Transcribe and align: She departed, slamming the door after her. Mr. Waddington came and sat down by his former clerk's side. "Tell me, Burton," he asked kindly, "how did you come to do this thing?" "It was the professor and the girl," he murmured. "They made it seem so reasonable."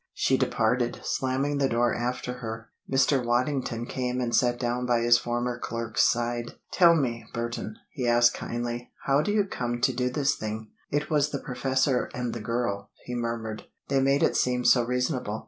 She 0.15 0.35
departed, 0.35 0.99
slamming 1.03 1.59
the 1.59 1.69
door 1.69 1.93
after 1.93 2.39
her. 2.39 2.71
Mr. 2.91 3.23
Waddington 3.23 3.85
came 3.85 4.19
and 4.19 4.35
sat 4.35 4.59
down 4.59 4.87
by 4.87 5.01
his 5.01 5.19
former 5.19 5.59
clerk's 5.59 6.01
side. 6.01 6.53
"Tell 6.71 6.95
me, 6.95 7.27
Burton," 7.35 7.75
he 7.91 8.07
asked 8.07 8.33
kindly, 8.33 8.89
"how 9.05 9.21
did 9.21 9.33
you 9.35 9.43
come 9.45 9.79
to 9.81 9.93
do 9.93 10.09
this 10.09 10.33
thing?" 10.35 10.71
"It 10.89 11.11
was 11.11 11.29
the 11.29 11.37
professor 11.37 12.09
and 12.15 12.33
the 12.33 12.41
girl," 12.41 12.89
he 13.05 13.13
murmured. 13.13 13.65
"They 13.89 13.99
made 14.01 14.23
it 14.23 14.35
seem 14.35 14.65
so 14.65 14.81
reasonable." 14.83 15.39